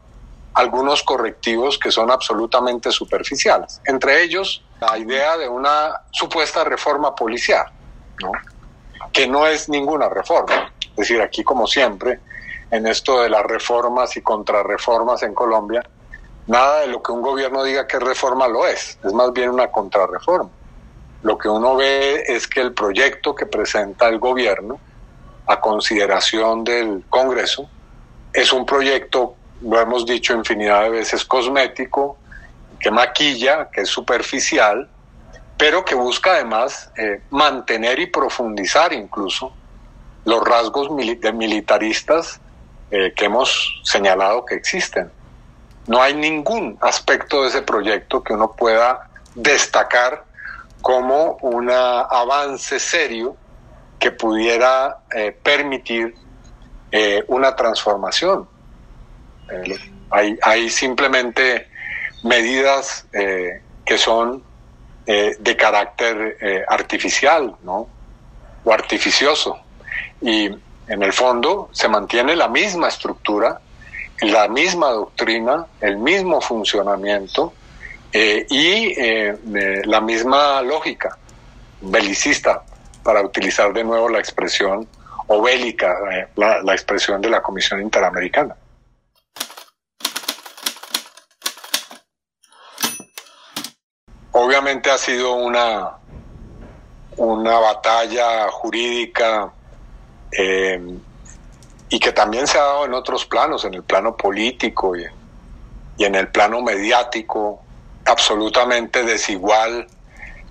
algunos 0.55 1.03
correctivos 1.03 1.77
que 1.77 1.91
son 1.91 2.09
absolutamente 2.09 2.91
superficiales. 2.91 3.81
Entre 3.85 4.23
ellos, 4.23 4.63
la 4.81 4.97
idea 4.97 5.37
de 5.37 5.47
una 5.47 6.01
supuesta 6.11 6.63
reforma 6.63 7.13
policial, 7.13 7.65
que 9.11 9.27
no 9.27 9.45
es 9.45 9.69
ninguna 9.69 10.09
reforma. 10.09 10.73
Es 10.89 10.95
decir, 10.95 11.21
aquí 11.21 11.43
como 11.43 11.67
siempre, 11.67 12.19
en 12.71 12.87
esto 12.87 13.21
de 13.21 13.29
las 13.29 13.43
reformas 13.43 14.15
y 14.17 14.21
contrarreformas 14.21 15.23
en 15.23 15.33
Colombia, 15.33 15.83
nada 16.47 16.81
de 16.81 16.87
lo 16.87 17.03
que 17.03 17.11
un 17.11 17.21
gobierno 17.21 17.63
diga 17.63 17.85
que 17.85 17.97
es 17.97 18.03
reforma 18.03 18.47
lo 18.47 18.65
es, 18.65 18.97
es 19.03 19.13
más 19.13 19.31
bien 19.33 19.49
una 19.49 19.67
contrarreforma. 19.71 20.49
Lo 21.21 21.37
que 21.37 21.49
uno 21.49 21.75
ve 21.75 22.23
es 22.27 22.47
que 22.47 22.61
el 22.61 22.73
proyecto 22.73 23.35
que 23.35 23.45
presenta 23.45 24.07
el 24.07 24.19
gobierno 24.19 24.79
a 25.47 25.59
consideración 25.59 26.63
del 26.63 27.03
Congreso. 27.09 27.69
Es 28.33 28.51
un 28.51 28.65
proyecto, 28.65 29.35
lo 29.61 29.79
hemos 29.79 30.05
dicho 30.05 30.33
infinidad 30.33 30.83
de 30.83 30.89
veces, 30.89 31.25
cosmético, 31.25 32.17
que 32.79 32.91
maquilla, 32.91 33.69
que 33.71 33.81
es 33.81 33.89
superficial, 33.89 34.89
pero 35.57 35.85
que 35.85 35.95
busca 35.95 36.33
además 36.33 36.91
eh, 36.97 37.21
mantener 37.29 37.99
y 37.99 38.07
profundizar 38.07 38.93
incluso 38.93 39.53
los 40.25 40.43
rasgos 40.43 40.89
militaristas 40.91 42.39
eh, 42.91 43.13
que 43.15 43.25
hemos 43.25 43.81
señalado 43.83 44.45
que 44.45 44.55
existen. 44.55 45.11
No 45.87 46.01
hay 46.01 46.13
ningún 46.15 46.77
aspecto 46.81 47.43
de 47.43 47.49
ese 47.49 47.61
proyecto 47.61 48.23
que 48.23 48.33
uno 48.33 48.51
pueda 48.51 49.09
destacar 49.35 50.25
como 50.81 51.37
un 51.41 51.69
avance 51.71 52.79
serio 52.79 53.35
que 53.99 54.11
pudiera 54.11 54.99
eh, 55.11 55.37
permitir 55.43 56.15
una 57.27 57.53
transformación. 57.57 58.47
Eh, 59.51 60.37
hay, 60.41 60.69
simplemente 60.69 61.67
medidas 62.23 63.05
que 63.11 63.97
son 63.97 64.43
de 65.05 65.57
carácter 65.57 66.65
artificial 66.67 67.55
¿no? 67.63 67.87
o 68.63 68.71
artificioso. 68.71 69.59
Y 70.21 70.45
en 70.45 71.03
el 71.03 71.11
fondo 71.11 71.69
se 71.71 71.87
mantiene 71.87 72.35
la 72.35 72.47
misma 72.47 72.87
estructura, 72.87 73.59
la 74.21 74.47
misma 74.47 74.89
doctrina, 74.91 75.67
el 75.81 75.97
mismo 75.97 76.39
funcionamiento 76.39 77.53
y 78.13 78.93
la 79.85 80.01
misma 80.01 80.61
lógica 80.61 81.17
belicista 81.81 82.63
para 83.03 83.21
utilizar 83.21 83.73
de 83.73 83.83
nuevo 83.83 84.09
la 84.09 84.19
expresión 84.19 84.87
o 85.27 85.41
bélica, 85.41 85.95
eh, 86.11 86.27
la, 86.35 86.73
expresión 86.73 87.21
de 87.21 87.29
la 87.29 87.41
Comisión 87.41 87.81
Interamericana. 87.81 88.55
Obviamente 94.37 94.91
ha 94.91 94.97
sido 94.97 95.33
una, 95.35 95.93
una 97.15 97.57
batalla 97.57 98.49
jurídica 98.51 99.49
eh, 100.29 100.77
y 101.87 101.97
que 101.97 102.11
también 102.11 102.45
se 102.45 102.57
ha 102.57 102.63
dado 102.63 102.83
en 102.83 102.93
otros 102.95 103.25
planos, 103.25 103.63
en 103.63 103.75
el 103.75 103.83
plano 103.83 104.17
político 104.17 104.93
y, 104.97 105.05
y 105.95 106.03
en 106.03 106.15
el 106.15 106.27
plano 106.27 106.61
mediático, 106.61 107.63
absolutamente 108.03 109.03
desigual 109.03 109.87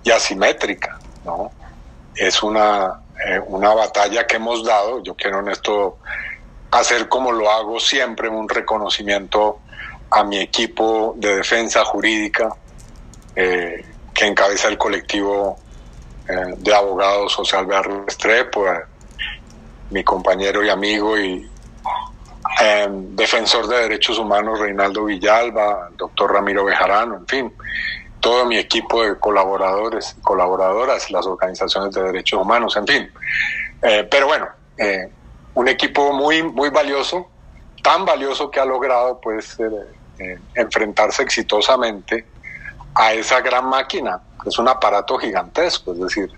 y 0.03 0.09
asimétrica, 0.09 0.99
¿no? 1.23 1.51
es 2.15 2.41
una, 2.41 3.01
eh, 3.23 3.39
una 3.45 3.75
batalla 3.75 4.25
que 4.25 4.37
hemos 4.37 4.65
dado. 4.65 5.03
Yo 5.03 5.13
quiero 5.13 5.41
en 5.41 5.49
esto 5.49 5.99
hacer 6.71 7.07
como 7.07 7.31
lo 7.31 7.51
hago 7.51 7.79
siempre, 7.79 8.29
un 8.29 8.49
reconocimiento 8.49 9.59
a 10.09 10.23
mi 10.23 10.39
equipo 10.39 11.13
de 11.17 11.35
defensa 11.35 11.85
jurídica 11.85 12.49
eh, 13.35 13.85
que 14.13 14.25
encabeza 14.25 14.67
el 14.67 14.77
colectivo 14.77 15.57
eh, 16.27 16.55
de 16.57 16.73
abogados 16.73 17.35
José 17.35 17.57
Alberto 17.57 18.03
Restrepo, 18.05 18.65
mi 19.91 20.03
compañero 20.03 20.63
y 20.63 20.69
amigo 20.69 21.17
y 21.17 21.49
defensor 22.89 23.67
de 23.67 23.81
derechos 23.81 24.17
humanos 24.17 24.59
Reinaldo 24.59 25.05
Villalba, 25.05 25.89
doctor 25.97 26.31
Ramiro 26.31 26.63
Bejarano, 26.63 27.17
en 27.17 27.27
fin, 27.27 27.53
todo 28.25 28.43
mi 28.45 28.57
equipo 28.57 29.03
de 29.03 29.19
colaboradores 29.19 30.15
y 30.17 30.21
colaboradoras, 30.21 31.11
las 31.11 31.27
organizaciones 31.27 31.93
de 31.93 32.01
derechos 32.01 32.41
humanos, 32.41 32.75
en 32.75 32.87
fin. 32.87 33.11
Eh, 33.83 34.07
pero 34.09 34.25
bueno, 34.25 34.47
eh, 34.79 35.11
un 35.53 35.67
equipo 35.67 36.11
muy, 36.11 36.41
muy 36.41 36.69
valioso, 36.69 37.29
tan 37.83 38.03
valioso 38.03 38.49
que 38.49 38.59
ha 38.59 38.65
logrado 38.65 39.21
pues 39.21 39.55
eh, 40.17 40.39
enfrentarse 40.55 41.21
exitosamente 41.21 42.25
a 42.95 43.13
esa 43.13 43.41
gran 43.41 43.67
máquina, 43.67 44.21
es 44.45 44.57
un 44.57 44.67
aparato 44.67 45.17
gigantesco, 45.17 45.91
es 45.93 45.99
decir, 45.99 46.31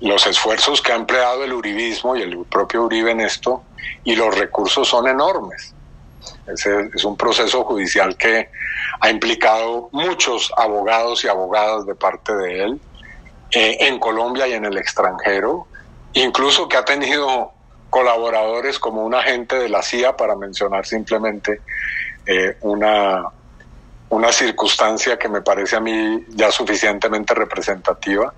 los 0.00 0.26
esfuerzos 0.26 0.80
que 0.80 0.92
ha 0.92 0.96
empleado 0.96 1.44
el 1.44 1.52
uribismo 1.52 2.16
y 2.16 2.22
el 2.22 2.44
propio 2.46 2.84
Uribe 2.84 3.10
en 3.10 3.20
esto 3.20 3.62
y 4.04 4.14
los 4.14 4.36
recursos 4.38 4.88
son 4.88 5.08
enormes. 5.08 5.74
Es, 6.46 7.04
un 7.04 7.16
proceso 7.16 7.64
judicial 7.64 8.16
que 8.16 8.48
ha 9.00 9.10
implicado 9.10 9.88
muchos 9.92 10.52
abogados 10.56 11.24
y 11.24 11.28
abogadas 11.28 11.86
de 11.86 11.94
parte 11.94 12.34
de 12.34 12.64
él, 12.64 12.80
eh, 13.50 13.76
en 13.80 13.98
Colombia 13.98 14.46
y 14.46 14.52
en 14.52 14.64
el 14.64 14.78
extranjero, 14.78 15.66
incluso 16.12 16.68
que 16.68 16.76
ha 16.76 16.84
tenido 16.84 17.52
colaboradores 17.90 18.78
como 18.78 19.04
un 19.04 19.14
agente 19.14 19.56
de 19.56 19.68
la 19.68 19.82
CIA, 19.82 20.16
para 20.16 20.36
mencionar 20.36 20.86
simplemente 20.86 21.60
eh, 22.26 22.56
una, 22.60 23.24
una 24.12 24.30
circunstancia 24.30 25.18
que 25.18 25.26
me 25.26 25.40
parece 25.40 25.76
a 25.76 25.80
mí 25.80 26.26
ya 26.28 26.52
suficientemente 26.52 27.34
representativa, 27.34 28.34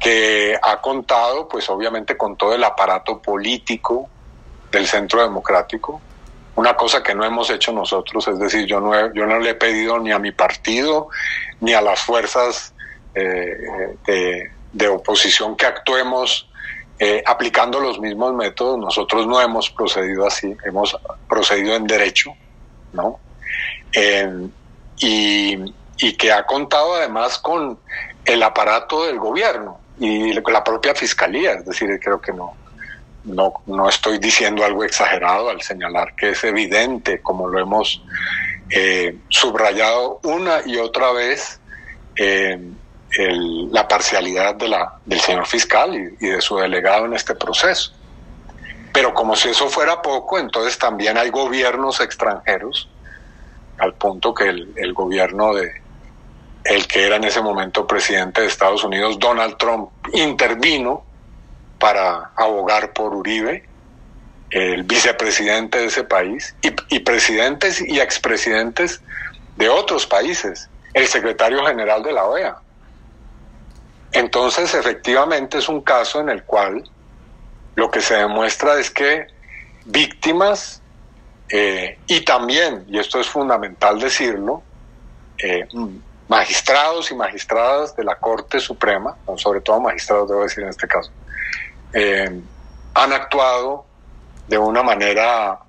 que 0.00 0.58
ha 0.60 0.80
contado, 0.80 1.46
pues 1.46 1.68
obviamente, 1.68 2.16
con 2.16 2.34
todo 2.34 2.54
el 2.54 2.64
aparato 2.64 3.20
político 3.20 4.08
del 4.70 4.86
Centro 4.86 5.20
Democrático, 5.20 6.00
una 6.56 6.74
cosa 6.74 7.02
que 7.02 7.14
no 7.14 7.26
hemos 7.26 7.50
hecho 7.50 7.74
nosotros, 7.74 8.26
es 8.26 8.38
decir, 8.38 8.64
yo 8.64 8.80
no, 8.80 9.12
yo 9.12 9.26
no 9.26 9.38
le 9.38 9.50
he 9.50 9.54
pedido 9.54 9.98
ni 9.98 10.12
a 10.12 10.18
mi 10.18 10.32
partido 10.32 11.08
ni 11.60 11.74
a 11.74 11.82
las 11.82 12.00
fuerzas 12.00 12.72
eh, 13.14 13.54
de, 14.72 14.88
oposición 14.88 15.56
que 15.56 15.66
actuemos 15.66 16.48
eh, 16.98 17.22
aplicando 17.26 17.80
los 17.80 18.00
mismos 18.00 18.32
métodos. 18.32 18.78
Nosotros 18.78 19.26
no 19.26 19.42
hemos 19.42 19.68
procedido 19.68 20.26
así, 20.26 20.56
hemos 20.64 20.98
procedido 21.28 21.76
en 21.76 21.86
derecho, 21.86 22.32
¿no? 22.94 23.20
Y, 25.02 25.72
que 26.18 26.32
ha 26.32 26.44
contado 26.44 26.94
además 26.94 27.38
con 27.38 27.78
el 28.24 28.42
aparato 28.42 29.04
del 29.06 29.18
gobierno 29.18 29.78
y 29.98 30.32
la 30.32 30.64
propia 30.64 30.94
fiscalía, 30.94 31.52
es 31.52 31.64
decir, 31.64 32.00
creo 32.02 32.20
que 32.20 32.32
no, 32.32 32.54
no, 33.24 33.52
no 33.66 33.88
estoy 33.88 34.18
diciendo 34.18 34.64
algo 34.64 34.82
exagerado 34.84 35.48
al 35.48 35.62
señalar 35.62 36.14
que 36.16 36.30
es 36.30 36.42
evidente, 36.42 37.20
como 37.20 37.46
lo 37.46 37.60
hemos 37.60 38.02
eh, 38.70 39.16
subrayado 39.28 40.18
una 40.24 40.62
y 40.64 40.78
otra 40.78 41.12
vez, 41.12 41.60
eh, 42.16 42.58
la 43.70 43.86
parcialidad 43.86 44.54
de 44.54 44.68
la, 44.68 44.94
del 45.04 45.20
señor 45.20 45.46
fiscal 45.46 45.94
y, 45.94 46.26
de 46.26 46.40
su 46.40 46.56
delegado 46.56 47.04
en 47.04 47.14
este 47.14 47.34
proceso. 47.34 47.92
Pero 48.92 49.12
como 49.14 49.36
si 49.36 49.50
eso 49.50 49.68
fuera 49.68 50.00
poco, 50.00 50.38
entonces 50.38 50.78
también 50.78 51.18
hay 51.18 51.30
gobiernos 51.30 52.00
extranjeros, 52.00 52.88
al 53.78 53.94
punto 53.94 54.34
que 54.34 54.48
el, 54.48 54.72
el 54.76 54.92
gobierno 54.92 55.54
de 55.54 55.82
el 56.64 56.86
que 56.86 57.06
era 57.06 57.16
en 57.16 57.24
ese 57.24 57.42
momento 57.42 57.86
presidente 57.86 58.40
de 58.40 58.46
Estados 58.46 58.84
Unidos, 58.84 59.18
Donald 59.18 59.56
Trump, 59.56 59.90
intervino 60.12 61.04
para 61.78 62.30
abogar 62.36 62.92
por 62.92 63.14
Uribe, 63.14 63.64
el 64.50 64.84
vicepresidente 64.84 65.78
de 65.78 65.86
ese 65.86 66.04
país, 66.04 66.54
y, 66.60 67.00
presidentes 67.00 67.80
y 67.80 67.98
expresidentes 67.98 69.00
de 69.56 69.68
otros 69.68 70.06
países, 70.06 70.68
el 70.94 71.06
secretario 71.06 71.64
general 71.64 72.02
de 72.02 72.12
la 72.12 72.24
OEA. 72.24 72.56
Entonces, 74.12 74.74
efectivamente, 74.74 75.58
es 75.58 75.68
un 75.68 75.80
caso 75.80 76.20
en 76.20 76.28
el 76.28 76.44
cual 76.44 76.84
lo 77.74 77.90
que 77.90 78.02
se 78.02 78.14
demuestra 78.14 78.78
es 78.78 78.90
que 78.90 79.26
víctimas 79.86 80.81
eh, 81.52 81.98
y 82.06 82.24
también, 82.24 82.86
y 82.88 82.98
esto 82.98 83.20
es 83.20 83.28
fundamental 83.28 84.00
decirlo, 84.00 84.62
eh, 85.36 85.68
magistrados 86.26 87.10
y 87.10 87.14
magistradas 87.14 87.94
de 87.94 88.04
la 88.04 88.16
Corte 88.16 88.58
Suprema, 88.58 89.14
sobre 89.36 89.60
todo 89.60 89.78
magistrados 89.78 90.30
debo 90.30 90.44
decir 90.44 90.62
en 90.64 90.70
este 90.70 90.88
caso, 90.88 91.10
eh, 91.92 92.40
han 92.94 93.12
actuado 93.12 93.84
de 94.48 94.56
una 94.56 94.82
manera 94.82 95.60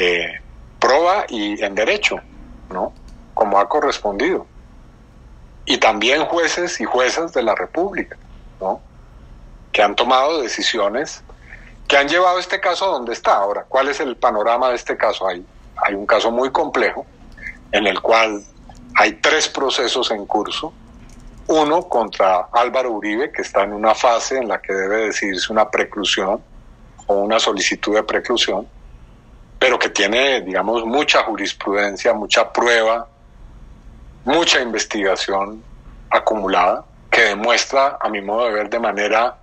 eh, 0.00 0.40
proba 0.80 1.24
y 1.28 1.62
en 1.62 1.76
derecho, 1.76 2.16
¿no? 2.70 2.92
Como 3.32 3.60
ha 3.60 3.68
correspondido. 3.68 4.46
Y 5.66 5.78
también 5.78 6.24
jueces 6.24 6.80
y 6.80 6.84
juezas 6.84 7.32
de 7.32 7.44
la 7.44 7.54
República, 7.54 8.16
¿no? 8.60 8.80
Que 9.70 9.82
han 9.82 9.94
tomado 9.94 10.42
decisiones 10.42 11.22
que 11.88 11.96
han 11.96 12.08
llevado 12.08 12.38
este 12.38 12.60
caso 12.60 12.86
a 12.86 12.92
donde 12.92 13.12
está. 13.12 13.34
Ahora, 13.34 13.64
¿cuál 13.68 13.88
es 13.88 14.00
el 14.00 14.16
panorama 14.16 14.70
de 14.70 14.76
este 14.76 14.96
caso? 14.96 15.26
Hay, 15.26 15.44
hay 15.76 15.94
un 15.94 16.06
caso 16.06 16.30
muy 16.30 16.50
complejo 16.50 17.06
en 17.70 17.86
el 17.86 18.00
cual 18.00 18.42
hay 18.94 19.14
tres 19.14 19.48
procesos 19.48 20.10
en 20.10 20.26
curso 20.26 20.72
uno 21.46 21.88
contra 21.88 22.48
Álvaro 22.52 22.92
Uribe, 22.92 23.32
que 23.32 23.42
está 23.42 23.64
en 23.64 23.72
una 23.72 23.94
fase 23.94 24.38
en 24.38 24.48
la 24.48 24.60
que 24.60 24.72
debe 24.72 25.06
decidirse 25.06 25.52
una 25.52 25.68
preclusión 25.68 26.40
o 27.06 27.14
una 27.14 27.38
solicitud 27.38 27.94
de 27.94 28.02
preclusión, 28.02 28.66
pero 29.58 29.78
que 29.78 29.90
tiene, 29.90 30.40
digamos, 30.40 30.84
mucha 30.84 31.22
jurisprudencia, 31.24 32.14
mucha 32.14 32.52
prueba, 32.52 33.08
mucha 34.24 34.60
investigación 34.60 35.62
acumulada, 36.10 36.84
que 37.10 37.22
demuestra, 37.22 37.98
a 38.00 38.08
mi 38.08 38.22
modo 38.22 38.46
de 38.46 38.52
ver, 38.52 38.70
de 38.70 38.78
manera 38.78 39.36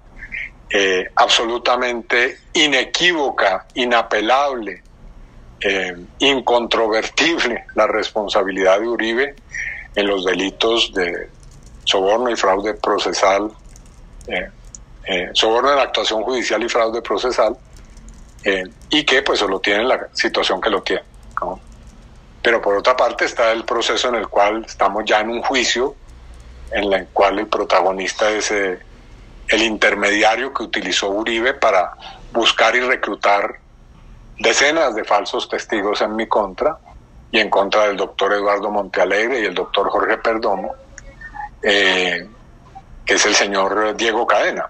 eh, 0.69 1.09
absolutamente 1.15 2.39
inequívoca, 2.53 3.65
inapelable, 3.73 4.83
eh, 5.61 5.95
incontrovertible 6.19 7.65
la 7.75 7.87
responsabilidad 7.87 8.79
de 8.79 8.87
Uribe 8.87 9.35
en 9.95 10.07
los 10.07 10.23
delitos 10.25 10.93
de 10.93 11.29
soborno 11.83 12.29
y 12.29 12.35
fraude 12.35 12.75
procesal, 12.75 13.51
eh, 14.27 14.47
eh, 15.07 15.29
soborno 15.33 15.73
en 15.73 15.79
actuación 15.79 16.21
judicial 16.23 16.61
y 16.63 16.69
fraude 16.69 17.01
procesal, 17.01 17.57
eh, 18.43 18.63
y 18.89 19.03
que 19.03 19.23
pues 19.23 19.41
lo 19.41 19.59
tiene 19.59 19.83
la 19.83 20.07
situación 20.13 20.61
que 20.61 20.69
lo 20.69 20.81
tiene. 20.81 21.03
Pero 22.41 22.61
por 22.61 22.77
otra 22.77 22.95
parte 22.95 23.25
está 23.25 23.51
el 23.51 23.65
proceso 23.65 24.07
en 24.09 24.15
el 24.15 24.27
cual 24.27 24.63
estamos 24.65 25.03
ya 25.05 25.19
en 25.19 25.29
un 25.29 25.41
juicio, 25.41 25.95
en 26.71 26.93
el 26.93 27.07
cual 27.07 27.39
el 27.39 27.47
protagonista 27.47 28.29
es 28.29 28.53
el 29.49 29.63
intermediario 29.63 30.53
que 30.53 30.63
utilizó 30.63 31.09
Uribe 31.09 31.53
para 31.53 31.93
buscar 32.31 32.75
y 32.75 32.81
reclutar 32.81 33.59
decenas 34.37 34.95
de 34.95 35.03
falsos 35.03 35.49
testigos 35.49 36.01
en 36.01 36.15
mi 36.15 36.27
contra 36.27 36.77
y 37.31 37.39
en 37.39 37.49
contra 37.49 37.87
del 37.87 37.97
doctor 37.97 38.33
Eduardo 38.33 38.69
Montealegre 38.69 39.41
y 39.41 39.45
el 39.45 39.53
doctor 39.53 39.89
Jorge 39.89 40.17
Perdomo, 40.17 40.73
eh, 41.61 42.27
que 43.05 43.13
es 43.13 43.25
el 43.25 43.35
señor 43.35 43.95
Diego 43.95 44.25
Cadena, 44.25 44.69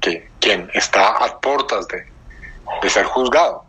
que, 0.00 0.30
quien 0.40 0.70
está 0.74 1.08
a 1.08 1.38
puertas 1.40 1.86
de, 1.88 2.90
ser 2.90 3.04
juzgado. 3.04 3.64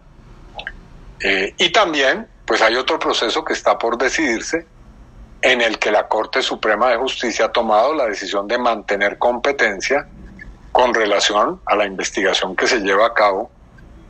Eh, 1.20 1.54
y 1.58 1.72
también, 1.72 2.28
pues 2.46 2.62
hay 2.62 2.76
otro 2.76 3.00
proceso 3.00 3.44
que 3.44 3.54
está 3.54 3.78
por 3.78 3.98
decidirse, 3.98 4.66
en 5.44 5.62
el 5.62 5.78
que 5.78 5.92
la 5.92 6.08
Corte 6.08 6.42
Suprema 6.42 6.90
de 6.90 6.96
Justicia 6.96 7.46
ha 7.46 7.52
tomado 7.52 7.94
la 7.94 8.06
decisión 8.06 8.48
de 8.48 8.58
mantener 8.58 9.18
competencia 9.18 10.08
con 10.72 10.94
relación 10.94 11.62
a 11.66 11.76
la 11.76 11.86
investigación 11.86 12.56
que 12.56 12.66
se 12.66 12.80
lleva 12.80 13.08
a 13.08 13.14
cabo 13.14 13.52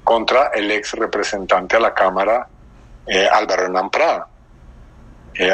contra 0.04 0.52
el 0.54 0.70
ex 0.70 0.94
representante 0.94 1.76
a 1.76 1.80
la 1.80 1.94
Cámara, 1.94 2.48
eh, 3.08 3.28
Álvaro 3.28 3.64
Hernán 3.64 3.90
Prada. 3.90 4.28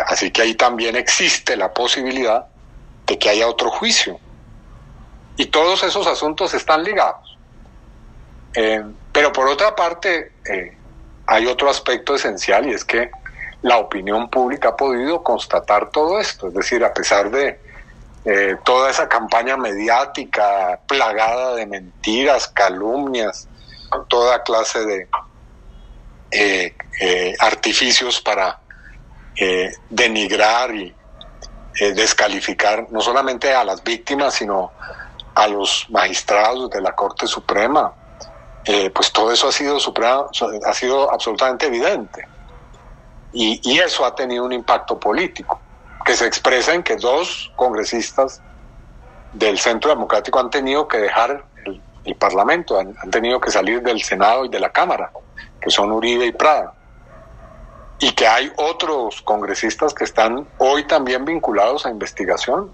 así 0.07 0.29
que 0.31 0.41
ahí 0.41 0.55
también 0.55 0.97
existe 0.97 1.55
la 1.55 1.73
posibilidad 1.73 2.47
de 3.07 3.17
que 3.17 3.29
haya 3.29 3.47
otro 3.47 3.71
juicio. 3.71 4.19
Y 5.37 5.45
todos 5.45 5.83
esos 5.83 6.05
asuntos 6.05 6.53
están 6.53 6.83
ligados. 6.83 7.37
Eh, 8.53 8.83
pero 9.13 9.31
por 9.31 9.47
otra 9.47 9.73
parte, 9.73 10.33
eh, 10.45 10.77
hay 11.25 11.45
otro 11.45 11.69
aspecto 11.69 12.15
esencial 12.15 12.67
y 12.67 12.73
es 12.73 12.83
que 12.83 13.09
la 13.61 13.77
opinión 13.77 14.29
pública 14.29 14.69
ha 14.69 14.75
podido 14.75 15.21
constatar 15.23 15.89
todo 15.89 16.19
esto. 16.19 16.47
Es 16.47 16.53
decir, 16.53 16.83
a 16.83 16.93
pesar 16.93 17.29
de 17.29 17.59
eh, 18.25 18.55
toda 18.63 18.89
esa 18.89 19.07
campaña 19.07 19.57
mediática 19.57 20.79
plagada 20.87 21.55
de 21.55 21.65
mentiras, 21.65 22.47
calumnias, 22.47 23.47
toda 24.07 24.43
clase 24.43 24.85
de 24.85 25.07
artificios 27.39 28.21
para 28.21 28.59
denigrar 29.89 30.75
y 30.75 30.95
eh, 31.79 31.93
descalificar 31.93 32.87
no 32.91 32.99
solamente 32.99 33.53
a 33.53 33.63
las 33.63 33.81
víctimas, 33.81 34.33
sino 34.33 34.73
a 35.33 35.47
los 35.47 35.85
magistrados 35.89 36.69
de 36.71 36.81
la 36.81 36.93
Corte 36.93 37.25
Suprema. 37.25 37.93
Eh, 38.65 38.89
pues 38.89 39.13
todo 39.13 39.31
eso 39.31 39.47
ha 39.47 39.51
sido, 39.53 39.77
ha 39.77 40.73
sido 40.73 41.09
absolutamente 41.09 41.67
evidente. 41.67 42.27
Y, 43.31 43.79
eso 43.79 44.05
ha 44.05 44.15
tenido 44.15 44.43
un 44.43 44.51
impacto 44.51 44.99
político, 44.99 45.59
que 46.03 46.15
se 46.15 46.25
expresa 46.25 46.73
en 46.73 46.83
que 46.83 46.95
dos 46.95 47.51
congresistas 47.55 48.41
del 49.33 49.59
Centro 49.59 49.91
Democrático 49.91 50.39
han 50.39 50.49
tenido 50.49 50.87
que 50.87 50.97
dejar 50.97 51.45
el, 51.65 52.15
Parlamento, 52.15 52.79
han, 52.79 52.95
han, 53.03 53.11
tenido 53.11 53.39
que 53.39 53.51
salir 53.51 53.83
del 53.83 54.01
Senado 54.01 54.43
y 54.45 54.49
de 54.49 54.59
la 54.59 54.71
Cámara, 54.71 55.11
que 55.61 55.69
son 55.69 55.91
Uribe 55.91 56.25
y 56.25 56.31
Prada 56.31 56.73
y 57.99 58.13
que 58.13 58.27
hay 58.27 58.51
otros 58.55 59.21
congresistas 59.21 59.93
que 59.93 60.05
están 60.05 60.47
hoy 60.57 60.87
también 60.87 61.25
vinculados 61.25 61.85
a 61.85 61.89
investigación 61.89 62.71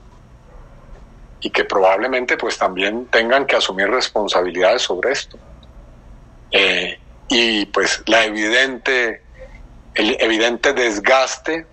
y 1.42 1.50
que 1.50 1.66
probablemente 1.66 2.38
pues 2.38 2.58
también 2.58 3.08
tengan 3.08 3.46
que 3.46 3.56
asumir 3.56 3.90
responsabilidades 3.90 4.84
sobre 4.84 5.12
esto. 5.12 5.38
Eh, 6.52 7.00
y 7.28 7.66
pues 7.66 8.04
la 8.06 8.24
evidente, 8.24 9.24
el 9.96 10.18
evidente 10.20 10.74
desgaste, 10.74 11.66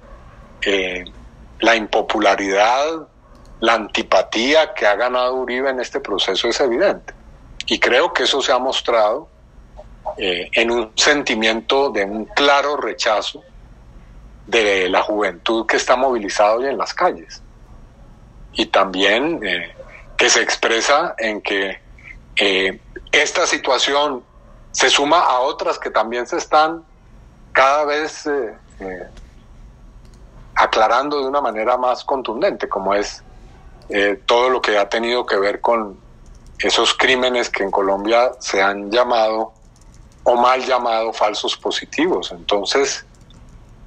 eh, 0.63 1.05
la 1.61 1.77
impopularidad, 1.77 3.09
la 3.61 3.75
antipatía 3.75 4.75
que 4.75 4.87
ha 4.87 4.95
ganado 4.95 5.35
Uribe 5.35 5.71
en 5.71 5.81
este 5.81 6.01
proceso 6.01 6.49
es 6.49 6.61
evidente. 6.61 7.15
y 7.67 7.79
creo 7.79 8.13
que 8.13 8.25
eso 8.25 8.43
se 8.43 8.51
ha 8.51 8.59
mostrado 8.59 9.29
eh, 10.19 10.51
en 10.53 10.73
un 10.73 10.91
sentimiento 10.97 11.91
de 11.91 12.05
un 12.05 12.25
claro 12.25 12.77
rechazo 12.77 13.45
de 14.49 14.89
la 14.89 15.01
juventud 15.01 15.65
que 15.65 15.77
está 15.77 15.95
movilizada 15.95 16.57
hoy 16.57 16.67
en 16.67 16.77
las 16.77 16.93
calles. 16.93 17.41
Y 18.55 18.67
también 18.67 19.39
eh, 19.47 19.73
que 20.17 20.29
se 20.29 20.43
expresa 20.43 21.15
en 21.19 21.41
que 21.41 21.81
esta 23.13 23.47
situación 23.47 24.25
se 24.73 24.91
suma 24.91 25.21
a 25.21 25.39
otras 25.39 25.79
que 25.79 25.91
también 25.91 26.27
se 26.27 26.39
están 26.39 26.85
cada 27.53 27.85
vez 27.85 28.29
aclarando 30.55 31.21
de 31.21 31.29
una 31.29 31.41
manera 31.41 31.77
más 31.77 32.05
contundente, 32.05 32.69
como 32.69 32.95
es 32.95 33.23
todo 34.27 34.49
lo 34.49 34.61
que 34.61 34.79
ha 34.79 34.88
tenido 34.88 35.27
que 35.27 35.37
ver 35.37 35.61
con 35.61 35.99
esos 36.59 36.95
crímenes 36.95 37.51
que 37.51 37.62
en 37.62 37.71
Colombia 37.71 38.33
se 38.38 38.62
han 38.62 38.91
llamado 38.91 39.53
o 40.25 40.37
mal 40.37 40.65
llamado 40.65 41.12
falsos 41.12 41.57
positivos. 41.57 42.31
Entonces, 42.33 43.05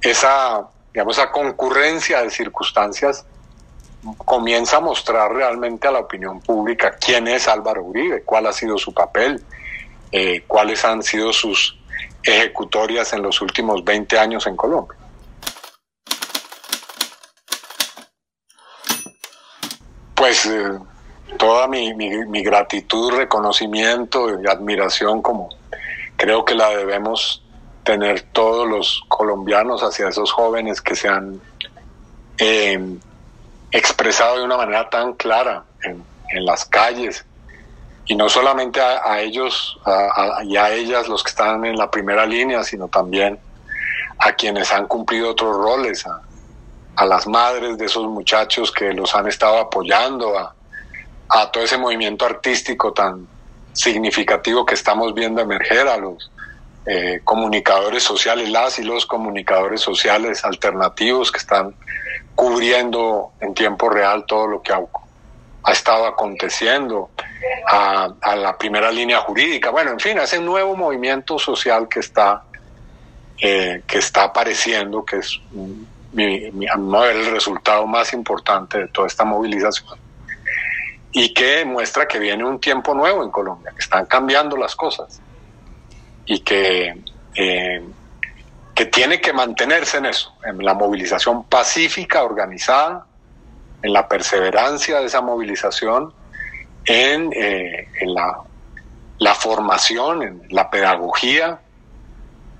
esa, 0.00 0.66
digamos, 0.92 1.16
esa 1.18 1.30
concurrencia 1.30 2.22
de 2.22 2.30
circunstancias 2.30 3.24
comienza 4.18 4.76
a 4.76 4.80
mostrar 4.80 5.32
realmente 5.32 5.88
a 5.88 5.90
la 5.90 6.00
opinión 6.00 6.40
pública 6.40 6.96
quién 7.00 7.26
es 7.26 7.48
Álvaro 7.48 7.82
Uribe, 7.82 8.22
cuál 8.22 8.46
ha 8.46 8.52
sido 8.52 8.78
su 8.78 8.92
papel, 8.92 9.42
eh, 10.12 10.44
cuáles 10.46 10.84
han 10.84 11.02
sido 11.02 11.32
sus 11.32 11.78
ejecutorias 12.26 13.12
en 13.12 13.22
los 13.22 13.40
últimos 13.40 13.84
20 13.84 14.18
años 14.18 14.46
en 14.46 14.56
Colombia. 14.56 14.98
Pues 20.14 20.46
eh, 20.46 20.78
toda 21.38 21.68
mi, 21.68 21.92
gratitud, 22.42 23.12
reconocimiento 23.12 24.28
y 24.40 24.46
admiración 24.48 25.22
como 25.22 25.50
creo 26.16 26.44
que 26.44 26.54
la 26.54 26.70
debemos 26.70 27.42
tener 27.84 28.22
todos 28.32 28.68
los 28.68 29.02
colombianos 29.08 29.82
hacia 29.82 30.08
esos 30.08 30.32
jóvenes 30.32 30.80
que 30.80 30.96
se 30.96 31.08
han 31.08 31.40
em, 32.38 32.98
expresado 33.70 34.38
de 34.38 34.44
una 34.44 34.56
manera 34.56 34.90
tan 34.90 35.12
clara 35.14 35.64
en, 35.82 36.04
las 36.44 36.64
calles 36.64 37.24
y 38.06 38.14
no 38.14 38.28
solamente 38.28 38.80
a, 38.80 39.20
ellos 39.20 39.78
y 40.44 40.56
a 40.56 40.72
ellas 40.72 41.08
los 41.08 41.22
que 41.22 41.30
están 41.30 41.64
en 41.64 41.76
la 41.76 41.90
primera 41.90 42.24
línea, 42.24 42.62
sino 42.62 42.88
también 42.88 43.38
a 44.18 44.32
quienes 44.32 44.72
han 44.72 44.86
cumplido 44.86 45.30
otros 45.30 45.56
roles, 45.56 46.04
a, 46.06 47.04
las 47.04 47.26
madres 47.26 47.76
de 47.76 47.86
esos 47.86 48.06
muchachos 48.06 48.72
que 48.72 48.92
los 48.94 49.14
han 49.14 49.26
estado 49.26 49.58
apoyando, 49.58 50.38
a, 50.38 50.54
a 51.28 51.50
todo 51.50 51.62
ese 51.64 51.76
movimiento 51.76 52.24
artístico 52.24 52.92
tan 52.92 53.26
significativo 53.72 54.64
que 54.64 54.74
estamos 54.74 55.12
viendo 55.12 55.42
emerger, 55.42 55.86
a 55.88 55.98
los 55.98 56.30
eh, 56.86 57.20
comunicadores 57.24 58.04
sociales, 58.04 58.48
las 58.48 58.78
y 58.78 58.84
los 58.84 59.06
comunicadores 59.06 59.80
sociales 59.80 60.44
alternativos 60.44 61.32
que 61.32 61.38
están 61.38 61.74
cubriendo 62.36 63.32
en 63.40 63.54
tiempo 63.54 63.88
real 63.88 64.24
todo 64.24 64.46
lo 64.46 64.62
que 64.62 64.72
ha, 64.72 64.80
estado 65.72 66.06
aconteciendo, 66.06 67.10
a, 67.68 68.36
la 68.36 68.56
primera 68.56 68.90
línea 68.90 69.18
jurídica, 69.20 69.70
bueno, 69.70 69.92
en 69.92 70.00
fin, 70.00 70.18
a 70.18 70.24
ese 70.24 70.40
nuevo 70.40 70.76
movimiento 70.76 71.38
social 71.38 71.88
que 71.88 72.00
está, 72.00 72.44
eh, 73.40 73.82
que 73.86 73.98
está 73.98 74.24
apareciendo, 74.24 75.04
que 75.04 75.18
es 75.18 75.40
mi, 76.12 76.50
mi, 76.52 76.66
el 76.66 77.30
resultado 77.30 77.86
más 77.86 78.12
importante 78.12 78.78
de 78.78 78.88
toda 78.88 79.06
esta 79.06 79.24
movilización 79.24 79.98
y 81.12 81.32
que 81.32 81.64
muestra 81.64 82.06
que 82.06 82.18
viene 82.18 82.44
un 82.44 82.60
tiempo 82.60 82.94
nuevo 82.94 83.24
en 83.24 83.30
Colombia, 83.30 83.72
que 83.72 83.82
están 83.82 84.04
cambiando 84.04 84.54
las 84.56 84.76
cosas 84.76 85.20
y 86.26 86.40
que, 86.40 87.02
eh, 87.34 87.82
que 88.74 88.86
tiene 88.86 89.18
que 89.18 89.32
mantenerse 89.32 89.96
en 89.96 90.04
eso, 90.04 90.34
en 90.44 90.62
la 90.62 90.74
movilización 90.74 91.44
pacífica, 91.44 92.22
organizada, 92.22 93.06
en 93.82 93.94
la 93.94 94.06
perseverancia 94.06 95.00
de 95.00 95.06
esa 95.06 95.22
movilización, 95.22 96.12
en, 96.86 97.32
eh, 97.34 97.88
la, 98.02 98.38
la, 99.18 99.34
formación, 99.34 100.22
en 100.22 100.42
la 100.50 100.70
pedagogía 100.70 101.60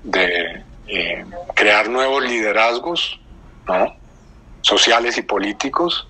de 0.03 0.63
eh, 0.89 1.25
crear 1.55 1.89
nuevos 1.89 2.23
liderazgos 2.25 3.21
sociales 4.61 5.17
y 5.19 5.23
políticos 5.23 6.09